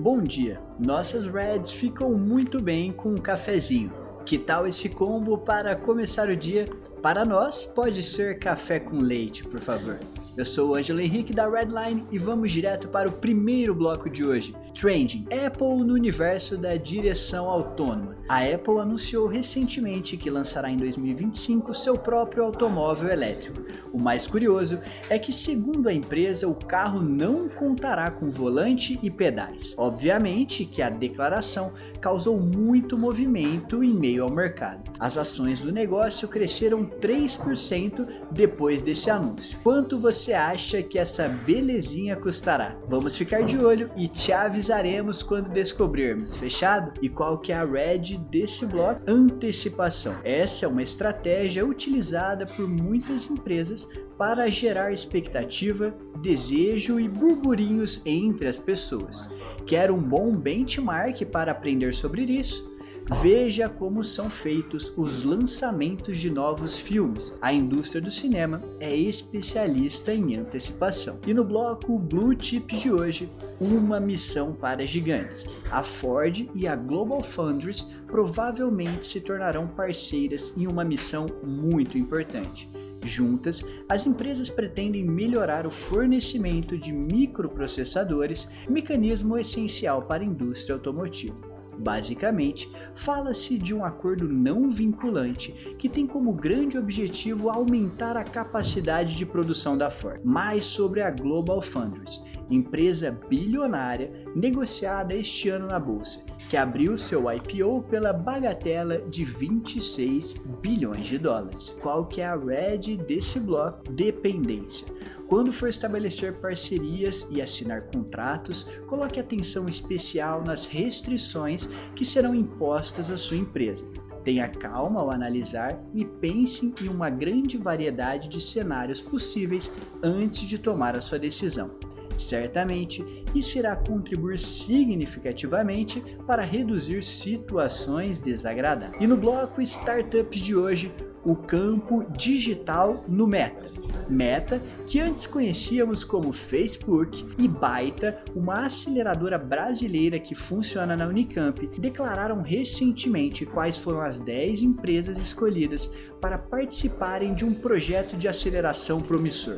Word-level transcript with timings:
Bom 0.00 0.22
dia! 0.22 0.58
Nossas 0.78 1.26
Reds 1.26 1.72
ficam 1.72 2.14
muito 2.14 2.58
bem 2.58 2.90
com 2.90 3.10
um 3.10 3.18
cafezinho. 3.18 3.92
Que 4.24 4.38
tal 4.38 4.66
esse 4.66 4.88
combo 4.88 5.36
para 5.36 5.76
começar 5.76 6.30
o 6.30 6.36
dia? 6.36 6.66
Para 7.02 7.22
nós, 7.22 7.66
pode 7.66 8.02
ser 8.02 8.38
café 8.38 8.80
com 8.80 8.96
leite, 8.96 9.44
por 9.44 9.60
favor. 9.60 10.00
Eu 10.34 10.46
sou 10.46 10.70
o 10.70 10.74
Ângelo 10.74 11.02
Henrique 11.02 11.34
da 11.34 11.46
Redline 11.46 12.06
e 12.10 12.16
vamos 12.16 12.50
direto 12.50 12.88
para 12.88 13.10
o 13.10 13.12
primeiro 13.12 13.74
bloco 13.74 14.08
de 14.08 14.24
hoje. 14.24 14.56
Trending: 14.74 15.26
Apple 15.46 15.84
no 15.84 15.94
universo 15.94 16.56
da 16.56 16.76
direção 16.76 17.48
autônoma. 17.48 18.16
A 18.28 18.44
Apple 18.44 18.78
anunciou 18.78 19.26
recentemente 19.26 20.16
que 20.16 20.30
lançará 20.30 20.70
em 20.70 20.76
2025 20.76 21.74
seu 21.74 21.98
próprio 21.98 22.44
automóvel 22.44 23.10
elétrico. 23.10 23.64
O 23.92 24.00
mais 24.00 24.26
curioso 24.26 24.78
é 25.08 25.18
que, 25.18 25.32
segundo 25.32 25.88
a 25.88 25.92
empresa, 25.92 26.46
o 26.46 26.54
carro 26.54 27.00
não 27.00 27.48
contará 27.48 28.10
com 28.10 28.30
volante 28.30 28.98
e 29.02 29.10
pedais. 29.10 29.74
Obviamente 29.76 30.64
que 30.64 30.80
a 30.80 30.88
declaração 30.88 31.72
causou 32.00 32.38
muito 32.38 32.96
movimento 32.96 33.82
em 33.82 33.92
meio 33.92 34.24
ao 34.24 34.30
mercado. 34.30 34.90
As 34.98 35.16
ações 35.16 35.60
do 35.60 35.72
negócio 35.72 36.28
cresceram 36.28 36.84
3% 36.84 38.06
depois 38.30 38.80
desse 38.80 39.10
anúncio. 39.10 39.58
Quanto 39.62 39.98
você 39.98 40.32
acha 40.32 40.82
que 40.82 40.98
essa 40.98 41.28
belezinha 41.28 42.16
custará? 42.16 42.76
Vamos 42.88 43.16
ficar 43.16 43.42
de 43.42 43.58
olho 43.58 43.90
e 43.96 44.06
te 44.06 44.32
avisaremos 44.60 45.22
quando 45.22 45.48
descobrirmos, 45.48 46.36
fechado? 46.36 46.92
E 47.00 47.08
qual 47.08 47.38
que 47.38 47.50
é 47.50 47.56
a 47.56 47.64
red 47.64 48.18
desse 48.30 48.66
bloco? 48.66 49.00
Antecipação. 49.08 50.16
Essa 50.22 50.66
é 50.66 50.68
uma 50.68 50.82
estratégia 50.82 51.64
utilizada 51.64 52.44
por 52.44 52.68
muitas 52.68 53.30
empresas 53.30 53.88
para 54.18 54.50
gerar 54.50 54.92
expectativa, 54.92 55.94
desejo 56.20 57.00
e 57.00 57.08
burburinhos 57.08 58.04
entre 58.04 58.48
as 58.48 58.58
pessoas. 58.58 59.30
Quer 59.66 59.90
um 59.90 60.02
bom 60.02 60.36
benchmark 60.36 61.24
para 61.32 61.52
aprender 61.52 61.94
sobre 61.94 62.22
isso? 62.24 62.69
Veja 63.18 63.68
como 63.68 64.04
são 64.04 64.30
feitos 64.30 64.92
os 64.96 65.24
lançamentos 65.24 66.16
de 66.16 66.30
novos 66.30 66.78
filmes. 66.78 67.34
A 67.42 67.52
indústria 67.52 68.00
do 68.00 68.10
cinema 68.10 68.62
é 68.78 68.94
especialista 68.94 70.14
em 70.14 70.36
antecipação. 70.36 71.18
E 71.26 71.34
no 71.34 71.44
bloco 71.44 71.98
Blue 71.98 72.34
Chips 72.38 72.80
de 72.80 72.90
hoje, 72.90 73.30
uma 73.60 73.98
missão 73.98 74.54
para 74.54 74.86
gigantes. 74.86 75.46
A 75.70 75.82
Ford 75.82 76.48
e 76.54 76.68
a 76.68 76.76
Global 76.76 77.22
Foundries 77.22 77.86
provavelmente 78.06 79.04
se 79.04 79.20
tornarão 79.20 79.66
parceiras 79.66 80.54
em 80.56 80.66
uma 80.66 80.84
missão 80.84 81.26
muito 81.42 81.98
importante. 81.98 82.70
Juntas, 83.04 83.64
as 83.88 84.06
empresas 84.06 84.48
pretendem 84.48 85.04
melhorar 85.04 85.66
o 85.66 85.70
fornecimento 85.70 86.78
de 86.78 86.92
microprocessadores, 86.92 88.48
mecanismo 88.68 89.36
essencial 89.36 90.02
para 90.02 90.22
a 90.22 90.26
indústria 90.26 90.74
automotiva. 90.74 91.49
Basicamente, 91.80 92.70
fala-se 92.94 93.58
de 93.58 93.74
um 93.74 93.84
acordo 93.84 94.28
não 94.28 94.68
vinculante 94.68 95.52
que 95.78 95.88
tem 95.88 96.06
como 96.06 96.32
grande 96.32 96.76
objetivo 96.76 97.48
aumentar 97.48 98.16
a 98.16 98.24
capacidade 98.24 99.16
de 99.16 99.24
produção 99.24 99.78
da 99.78 99.88
Ford. 99.88 100.20
Mais 100.22 100.64
sobre 100.64 101.00
a 101.00 101.10
Global 101.10 101.62
Foundries, 101.62 102.22
empresa 102.50 103.18
bilionária 103.28 104.12
negociada 104.34 105.14
este 105.14 105.48
ano 105.48 105.68
na 105.68 105.78
bolsa, 105.78 106.22
que 106.50 106.56
abriu 106.56 106.98
seu 106.98 107.24
IPO 107.32 107.82
pela 107.88 108.12
bagatela 108.12 108.98
de 108.98 109.24
26 109.24 110.34
bilhões 110.60 111.06
de 111.06 111.16
dólares. 111.16 111.76
Qual 111.80 112.06
que 112.06 112.20
é 112.20 112.26
a 112.26 112.36
red 112.36 112.96
desse 113.06 113.40
bloco? 113.40 113.90
Dependência. 113.90 114.86
Quando 115.30 115.52
for 115.52 115.68
estabelecer 115.68 116.32
parcerias 116.40 117.24
e 117.30 117.40
assinar 117.40 117.82
contratos, 117.82 118.66
coloque 118.88 119.20
atenção 119.20 119.66
especial 119.66 120.42
nas 120.42 120.66
restrições 120.66 121.68
que 121.94 122.04
serão 122.04 122.34
impostas 122.34 123.12
à 123.12 123.16
sua 123.16 123.36
empresa. 123.36 123.86
Tenha 124.24 124.48
calma 124.48 125.00
ao 125.00 125.08
analisar 125.08 125.80
e 125.94 126.04
pense 126.04 126.74
em 126.82 126.88
uma 126.88 127.08
grande 127.08 127.56
variedade 127.56 128.28
de 128.28 128.40
cenários 128.40 129.00
possíveis 129.00 129.72
antes 130.02 130.40
de 130.40 130.58
tomar 130.58 130.96
a 130.96 131.00
sua 131.00 131.16
decisão. 131.18 131.70
Certamente, 132.18 133.24
isso 133.32 133.56
irá 133.56 133.76
contribuir 133.76 134.40
significativamente 134.40 136.02
para 136.26 136.42
reduzir 136.42 137.04
situações 137.04 138.18
desagradáveis. 138.18 139.00
E 139.00 139.06
no 139.06 139.16
bloco 139.16 139.62
Startups 139.62 140.40
de 140.40 140.56
hoje, 140.56 140.92
o 141.24 141.34
campo 141.36 142.04
digital 142.16 143.04
no 143.08 143.26
Meta. 143.26 143.70
Meta, 144.08 144.60
que 144.86 145.00
antes 145.00 145.26
conhecíamos 145.26 146.02
como 146.02 146.32
Facebook, 146.32 147.24
e 147.38 147.46
Baita, 147.46 148.22
uma 148.34 148.66
aceleradora 148.66 149.38
brasileira 149.38 150.18
que 150.18 150.34
funciona 150.34 150.96
na 150.96 151.06
Unicamp, 151.06 151.66
declararam 151.78 152.42
recentemente 152.42 153.46
quais 153.46 153.78
foram 153.78 154.00
as 154.00 154.18
10 154.18 154.62
empresas 154.62 155.18
escolhidas 155.18 155.90
para 156.20 156.38
participarem 156.38 157.34
de 157.34 157.44
um 157.44 157.54
projeto 157.54 158.16
de 158.16 158.28
aceleração 158.28 159.00
promissor. 159.00 159.56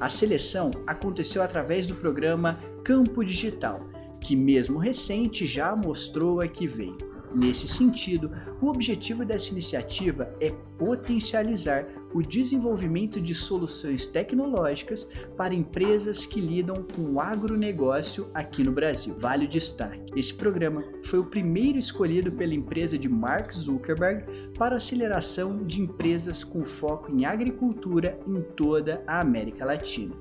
A 0.00 0.10
seleção 0.10 0.70
aconteceu 0.86 1.42
através 1.42 1.86
do 1.86 1.94
programa 1.94 2.58
Campo 2.82 3.24
Digital, 3.24 3.80
que 4.20 4.34
mesmo 4.34 4.78
recente 4.78 5.46
já 5.46 5.74
mostrou 5.76 6.40
a 6.40 6.48
que 6.48 6.66
veio. 6.66 7.13
Nesse 7.34 7.66
sentido, 7.66 8.30
o 8.60 8.68
objetivo 8.68 9.24
dessa 9.24 9.50
iniciativa 9.50 10.32
é 10.40 10.52
potencializar 10.78 11.84
o 12.14 12.22
desenvolvimento 12.22 13.20
de 13.20 13.34
soluções 13.34 14.06
tecnológicas 14.06 15.08
para 15.36 15.52
empresas 15.52 16.24
que 16.24 16.40
lidam 16.40 16.86
com 16.94 17.02
o 17.02 17.20
agronegócio 17.20 18.30
aqui 18.32 18.62
no 18.62 18.70
Brasil. 18.70 19.16
Vale 19.18 19.46
o 19.46 19.48
destaque: 19.48 20.12
esse 20.16 20.32
programa 20.32 20.84
foi 21.02 21.18
o 21.18 21.26
primeiro 21.26 21.76
escolhido 21.76 22.30
pela 22.30 22.54
empresa 22.54 22.96
de 22.96 23.08
Mark 23.08 23.52
Zuckerberg 23.52 24.52
para 24.56 24.76
aceleração 24.76 25.64
de 25.66 25.80
empresas 25.80 26.44
com 26.44 26.64
foco 26.64 27.10
em 27.10 27.24
agricultura 27.24 28.16
em 28.28 28.40
toda 28.56 29.02
a 29.08 29.20
América 29.20 29.64
Latina. 29.64 30.14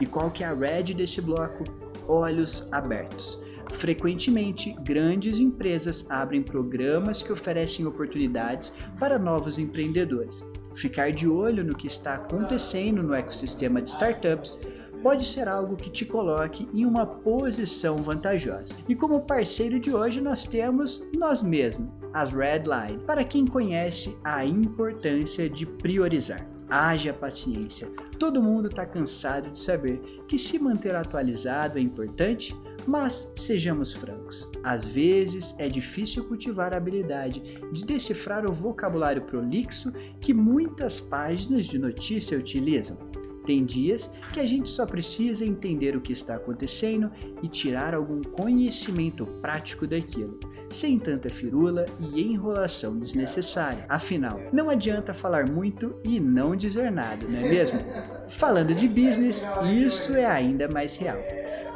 E 0.00 0.06
qual 0.06 0.28
que 0.30 0.42
é 0.42 0.46
a 0.46 0.54
red 0.54 0.94
desse 0.94 1.20
bloco? 1.20 1.62
Olhos 2.08 2.66
abertos. 2.72 3.38
Frequentemente, 3.70 4.74
grandes 4.80 5.38
empresas 5.38 6.06
abrem 6.10 6.42
programas 6.42 7.22
que 7.22 7.32
oferecem 7.32 7.86
oportunidades 7.86 8.72
para 8.98 9.18
novos 9.18 9.58
empreendedores. 9.58 10.44
Ficar 10.74 11.12
de 11.12 11.28
olho 11.28 11.64
no 11.64 11.76
que 11.76 11.86
está 11.86 12.14
acontecendo 12.14 13.02
no 13.02 13.14
ecossistema 13.14 13.82
de 13.82 13.90
startups 13.90 14.58
pode 15.02 15.24
ser 15.24 15.48
algo 15.48 15.76
que 15.76 15.90
te 15.90 16.04
coloque 16.04 16.68
em 16.72 16.84
uma 16.84 17.06
posição 17.06 17.96
vantajosa. 17.96 18.80
E 18.88 18.94
como 18.94 19.20
parceiro 19.22 19.78
de 19.78 19.94
hoje, 19.94 20.20
nós 20.20 20.44
temos 20.44 21.06
nós 21.16 21.42
mesmos, 21.42 21.88
as 22.12 22.32
Redline, 22.32 22.98
para 23.06 23.24
quem 23.24 23.46
conhece 23.46 24.16
a 24.24 24.44
importância 24.44 25.48
de 25.48 25.66
priorizar. 25.66 26.48
Haja 26.70 27.14
paciência. 27.14 27.88
Todo 28.18 28.42
mundo 28.42 28.68
está 28.68 28.84
cansado 28.84 29.50
de 29.50 29.58
saber 29.58 30.00
que 30.28 30.38
se 30.38 30.58
manter 30.58 30.94
atualizado 30.94 31.78
é 31.78 31.80
importante, 31.80 32.54
mas 32.88 33.30
sejamos 33.36 33.92
francos, 33.92 34.50
às 34.64 34.82
vezes 34.82 35.54
é 35.58 35.68
difícil 35.68 36.24
cultivar 36.24 36.72
a 36.72 36.78
habilidade 36.78 37.60
de 37.70 37.84
decifrar 37.84 38.46
o 38.46 38.52
vocabulário 38.52 39.20
prolixo 39.20 39.92
que 40.22 40.32
muitas 40.32 40.98
páginas 40.98 41.66
de 41.66 41.78
notícia 41.78 42.38
utilizam. 42.38 42.96
Tem 43.44 43.62
dias 43.62 44.10
que 44.32 44.40
a 44.40 44.46
gente 44.46 44.70
só 44.70 44.86
precisa 44.86 45.44
entender 45.44 45.96
o 45.96 46.00
que 46.00 46.14
está 46.14 46.36
acontecendo 46.36 47.10
e 47.42 47.48
tirar 47.48 47.94
algum 47.94 48.22
conhecimento 48.22 49.26
prático 49.42 49.86
daquilo, 49.86 50.40
sem 50.70 50.98
tanta 50.98 51.30
firula 51.30 51.86
e 51.98 52.22
enrolação 52.22 52.98
desnecessária. 52.98 53.84
Afinal, 53.88 54.40
não 54.52 54.68
adianta 54.68 55.14
falar 55.14 55.48
muito 55.48 55.96
e 56.04 56.20
não 56.20 56.54
dizer 56.54 56.90
nada, 56.90 57.26
não 57.26 57.38
é 57.38 57.48
mesmo? 57.48 57.80
Falando 58.28 58.74
de 58.74 58.86
business, 58.86 59.46
isso 59.84 60.14
é 60.14 60.26
ainda 60.26 60.68
mais 60.68 60.96
real. 60.96 61.18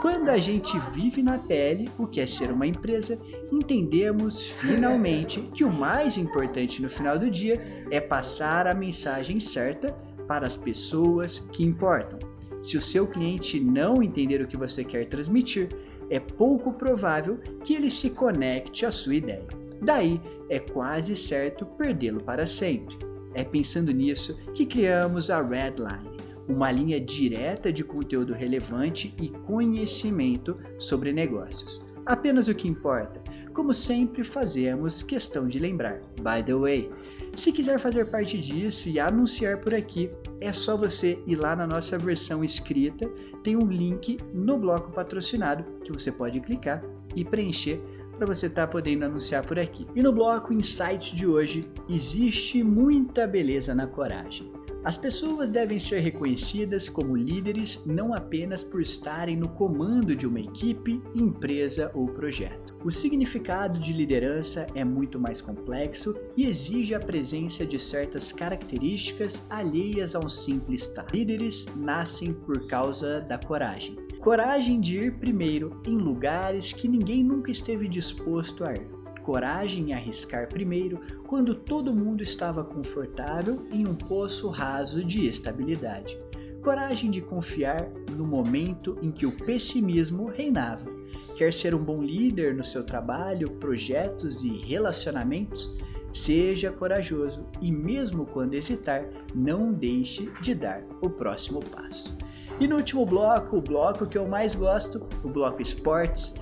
Quando 0.00 0.28
a 0.30 0.38
gente 0.38 0.78
vive 0.92 1.22
na 1.22 1.38
pele 1.38 1.88
o 1.98 2.06
que 2.06 2.20
é 2.20 2.26
ser 2.26 2.50
uma 2.50 2.66
empresa, 2.66 3.18
entendemos 3.52 4.50
finalmente 4.50 5.40
que 5.40 5.64
o 5.64 5.72
mais 5.72 6.18
importante 6.18 6.82
no 6.82 6.88
final 6.88 7.18
do 7.18 7.30
dia 7.30 7.86
é 7.90 8.00
passar 8.00 8.66
a 8.66 8.74
mensagem 8.74 9.38
certa 9.38 9.92
para 10.26 10.46
as 10.46 10.56
pessoas 10.56 11.38
que 11.52 11.62
importam. 11.62 12.18
Se 12.60 12.76
o 12.76 12.80
seu 12.80 13.06
cliente 13.06 13.58
não 13.58 14.02
entender 14.02 14.40
o 14.40 14.46
que 14.46 14.56
você 14.56 14.84
quer 14.84 15.06
transmitir, 15.06 15.68
é 16.12 16.20
pouco 16.20 16.74
provável 16.74 17.38
que 17.64 17.74
ele 17.74 17.90
se 17.90 18.10
conecte 18.10 18.84
à 18.84 18.90
sua 18.90 19.14
ideia. 19.14 19.46
Daí, 19.80 20.20
é 20.50 20.58
quase 20.58 21.16
certo 21.16 21.64
perdê-lo 21.64 22.22
para 22.22 22.46
sempre. 22.46 22.98
É 23.34 23.42
pensando 23.42 23.90
nisso 23.90 24.38
que 24.54 24.66
criamos 24.66 25.30
a 25.30 25.40
Redline 25.40 26.12
uma 26.46 26.70
linha 26.70 27.00
direta 27.00 27.72
de 27.72 27.82
conteúdo 27.82 28.34
relevante 28.34 29.14
e 29.18 29.28
conhecimento 29.28 30.58
sobre 30.76 31.12
negócios. 31.12 31.82
Apenas 32.04 32.48
o 32.48 32.54
que 32.54 32.68
importa. 32.68 33.22
Como 33.52 33.72
sempre 33.72 34.22
fazemos 34.22 35.02
questão 35.02 35.46
de 35.46 35.58
lembrar. 35.58 36.00
By 36.20 36.42
the 36.44 36.54
way, 36.54 36.90
se 37.34 37.52
quiser 37.52 37.78
fazer 37.78 38.06
parte 38.06 38.38
disso 38.38 38.88
e 38.88 39.00
anunciar 39.00 39.58
por 39.58 39.74
aqui, 39.74 40.10
é 40.40 40.52
só 40.52 40.76
você 40.76 41.18
ir 41.26 41.36
lá 41.36 41.56
na 41.56 41.66
nossa 41.66 41.98
versão 41.98 42.44
escrita, 42.44 43.08
tem 43.42 43.56
um 43.56 43.66
link 43.66 44.18
no 44.32 44.58
bloco 44.58 44.92
patrocinado 44.92 45.64
que 45.82 45.92
você 45.92 46.12
pode 46.12 46.40
clicar 46.40 46.82
e 47.16 47.24
preencher 47.24 47.80
para 48.16 48.26
você 48.26 48.46
estar 48.46 48.66
tá 48.66 48.72
podendo 48.72 49.04
anunciar 49.04 49.44
por 49.44 49.58
aqui. 49.58 49.86
E 49.94 50.02
no 50.02 50.12
bloco 50.12 50.52
Insight 50.52 51.16
de 51.16 51.26
hoje, 51.26 51.68
existe 51.88 52.62
muita 52.62 53.26
beleza 53.26 53.74
na 53.74 53.86
coragem. 53.86 54.61
As 54.84 54.96
pessoas 54.96 55.48
devem 55.48 55.78
ser 55.78 56.00
reconhecidas 56.00 56.88
como 56.88 57.14
líderes 57.14 57.84
não 57.86 58.12
apenas 58.12 58.64
por 58.64 58.80
estarem 58.80 59.36
no 59.36 59.48
comando 59.48 60.16
de 60.16 60.26
uma 60.26 60.40
equipe, 60.40 61.00
empresa 61.14 61.88
ou 61.94 62.08
projeto. 62.08 62.74
O 62.84 62.90
significado 62.90 63.78
de 63.78 63.92
liderança 63.92 64.66
é 64.74 64.82
muito 64.82 65.20
mais 65.20 65.40
complexo 65.40 66.16
e 66.36 66.46
exige 66.46 66.96
a 66.96 66.98
presença 67.00 67.64
de 67.64 67.78
certas 67.78 68.32
características 68.32 69.46
alheias 69.48 70.16
ao 70.16 70.28
simples 70.28 70.82
estar. 70.82 71.06
Líderes 71.14 71.66
nascem 71.76 72.32
por 72.32 72.66
causa 72.66 73.20
da 73.20 73.38
coragem. 73.38 73.96
Coragem 74.18 74.80
de 74.80 74.98
ir 74.98 75.18
primeiro 75.18 75.80
em 75.86 75.96
lugares 75.96 76.72
que 76.72 76.88
ninguém 76.88 77.22
nunca 77.22 77.52
esteve 77.52 77.86
disposto 77.86 78.64
a 78.64 78.72
ir 78.72 79.01
coragem 79.22 79.90
em 79.90 79.92
arriscar 79.94 80.48
primeiro 80.48 81.00
quando 81.26 81.54
todo 81.54 81.94
mundo 81.94 82.22
estava 82.22 82.64
confortável 82.64 83.66
em 83.72 83.86
um 83.86 83.94
poço 83.94 84.48
raso 84.48 85.04
de 85.04 85.26
estabilidade. 85.26 86.18
Coragem 86.62 87.10
de 87.10 87.20
confiar 87.20 87.88
no 88.16 88.24
momento 88.24 88.96
em 89.02 89.10
que 89.10 89.26
o 89.26 89.36
pessimismo 89.36 90.26
reinava. 90.26 90.90
Quer 91.36 91.52
ser 91.52 91.74
um 91.74 91.82
bom 91.82 92.00
líder 92.02 92.54
no 92.54 92.62
seu 92.62 92.84
trabalho, 92.84 93.50
projetos 93.52 94.44
e 94.44 94.48
relacionamentos? 94.48 95.74
Seja 96.12 96.70
corajoso 96.70 97.46
e, 97.60 97.72
mesmo 97.72 98.26
quando 98.26 98.54
hesitar, 98.54 99.08
não 99.34 99.72
deixe 99.72 100.30
de 100.42 100.54
dar 100.54 100.84
o 101.00 101.08
próximo 101.08 101.58
passo. 101.58 102.16
E 102.62 102.68
no 102.68 102.76
último 102.76 103.04
bloco, 103.04 103.56
o 103.56 103.60
bloco 103.60 104.06
que 104.06 104.16
eu 104.16 104.28
mais 104.28 104.54
gosto, 104.54 105.04
o 105.24 105.28
bloco 105.28 105.60
esportes, 105.60 106.32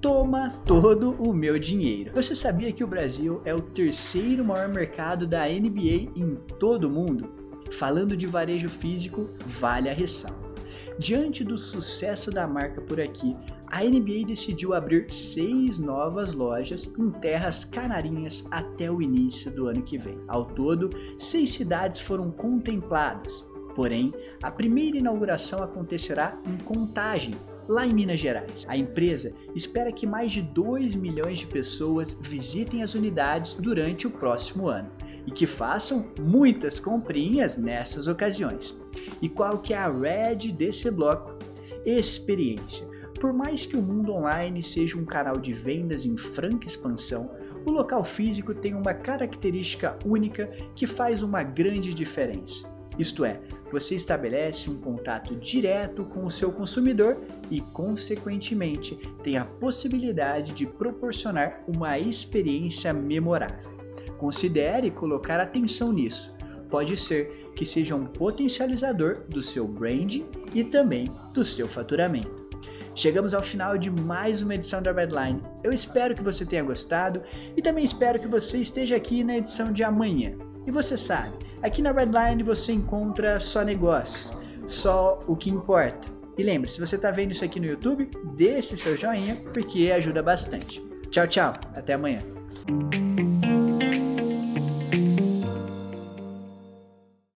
toma 0.00 0.48
todo 0.64 1.10
o 1.22 1.34
meu 1.34 1.58
dinheiro. 1.58 2.12
Você 2.14 2.34
sabia 2.34 2.72
que 2.72 2.82
o 2.82 2.86
Brasil 2.86 3.42
é 3.44 3.54
o 3.54 3.60
terceiro 3.60 4.42
maior 4.42 4.70
mercado 4.70 5.26
da 5.26 5.46
NBA 5.46 6.12
em 6.16 6.34
todo 6.58 6.84
o 6.84 6.90
mundo? 6.90 7.28
Falando 7.70 8.16
de 8.16 8.26
varejo 8.26 8.70
físico, 8.70 9.28
vale 9.44 9.90
a 9.90 9.92
ressalva. 9.92 10.54
Diante 10.98 11.44
do 11.44 11.58
sucesso 11.58 12.30
da 12.30 12.46
marca 12.46 12.80
por 12.80 12.98
aqui, 12.98 13.36
a 13.66 13.84
NBA 13.84 14.28
decidiu 14.28 14.72
abrir 14.72 15.12
seis 15.12 15.78
novas 15.78 16.32
lojas 16.32 16.90
em 16.98 17.10
terras 17.10 17.66
canarinhas 17.66 18.46
até 18.50 18.90
o 18.90 19.02
início 19.02 19.50
do 19.50 19.66
ano 19.66 19.82
que 19.82 19.98
vem. 19.98 20.18
Ao 20.26 20.46
todo, 20.46 20.88
seis 21.18 21.52
cidades 21.52 22.00
foram 22.00 22.30
contempladas. 22.30 23.46
Porém, 23.76 24.14
a 24.42 24.50
primeira 24.50 24.96
inauguração 24.96 25.62
acontecerá 25.62 26.40
em 26.48 26.56
Contagem, 26.64 27.34
lá 27.68 27.86
em 27.86 27.92
Minas 27.92 28.18
Gerais. 28.18 28.64
A 28.66 28.74
empresa 28.74 29.34
espera 29.54 29.92
que 29.92 30.06
mais 30.06 30.32
de 30.32 30.40
2 30.40 30.94
milhões 30.96 31.40
de 31.40 31.46
pessoas 31.46 32.18
visitem 32.18 32.82
as 32.82 32.94
unidades 32.94 33.52
durante 33.52 34.06
o 34.06 34.10
próximo 34.10 34.66
ano 34.66 34.90
e 35.26 35.30
que 35.30 35.46
façam 35.46 36.06
muitas 36.18 36.80
comprinhas 36.80 37.58
nessas 37.58 38.08
ocasiões. 38.08 38.74
E 39.20 39.28
qual 39.28 39.58
que 39.58 39.74
é 39.74 39.76
a 39.76 39.90
red 39.90 40.52
desse 40.52 40.90
bloco? 40.90 41.36
Experiência. 41.84 42.88
Por 43.20 43.34
mais 43.34 43.66
que 43.66 43.76
o 43.76 43.82
mundo 43.82 44.14
online 44.14 44.62
seja 44.62 44.96
um 44.96 45.04
canal 45.04 45.36
de 45.36 45.52
vendas 45.52 46.06
em 46.06 46.16
franca 46.16 46.66
expansão, 46.66 47.30
o 47.66 47.70
local 47.70 48.02
físico 48.02 48.54
tem 48.54 48.72
uma 48.72 48.94
característica 48.94 49.98
única 50.02 50.46
que 50.74 50.86
faz 50.86 51.22
uma 51.22 51.42
grande 51.42 51.92
diferença. 51.92 52.75
Isto 52.98 53.24
é, 53.24 53.40
você 53.70 53.94
estabelece 53.94 54.70
um 54.70 54.78
contato 54.78 55.34
direto 55.36 56.04
com 56.04 56.24
o 56.24 56.30
seu 56.30 56.50
consumidor 56.50 57.20
e, 57.50 57.60
consequentemente, 57.60 58.96
tem 59.22 59.36
a 59.36 59.44
possibilidade 59.44 60.52
de 60.52 60.66
proporcionar 60.66 61.62
uma 61.66 61.98
experiência 61.98 62.92
memorável. 62.92 63.70
Considere 64.18 64.90
colocar 64.90 65.40
atenção 65.40 65.92
nisso. 65.92 66.34
Pode 66.70 66.96
ser 66.96 67.52
que 67.54 67.64
seja 67.64 67.94
um 67.94 68.06
potencializador 68.06 69.24
do 69.28 69.42
seu 69.42 69.66
branding 69.66 70.26
e 70.54 70.64
também 70.64 71.10
do 71.32 71.44
seu 71.44 71.68
faturamento. 71.68 72.46
Chegamos 72.94 73.34
ao 73.34 73.42
final 73.42 73.76
de 73.76 73.90
mais 73.90 74.42
uma 74.42 74.54
edição 74.54 74.80
da 74.80 74.90
Redline. 74.90 75.42
Eu 75.62 75.70
espero 75.70 76.14
que 76.14 76.22
você 76.22 76.46
tenha 76.46 76.62
gostado 76.62 77.22
e 77.54 77.60
também 77.60 77.84
espero 77.84 78.18
que 78.18 78.26
você 78.26 78.58
esteja 78.58 78.96
aqui 78.96 79.22
na 79.22 79.36
edição 79.36 79.70
de 79.70 79.84
amanhã. 79.84 80.32
E 80.66 80.70
você 80.70 80.96
sabe, 80.96 81.32
aqui 81.62 81.80
na 81.80 81.92
Redline 81.92 82.42
você 82.42 82.72
encontra 82.72 83.38
só 83.38 83.62
negócios, 83.62 84.34
só 84.66 85.18
o 85.28 85.36
que 85.36 85.48
importa. 85.48 86.08
E 86.36 86.42
lembre, 86.42 86.70
se 86.70 86.80
você 86.80 86.96
está 86.96 87.10
vendo 87.10 87.30
isso 87.30 87.44
aqui 87.44 87.58
no 87.58 87.66
YouTube, 87.66 88.10
deixe 88.34 88.76
seu 88.76 88.96
joinha 88.96 89.36
porque 89.54 89.90
ajuda 89.90 90.22
bastante. 90.22 90.84
Tchau, 91.10 91.26
tchau. 91.26 91.52
Até 91.74 91.94
amanhã. 91.94 92.20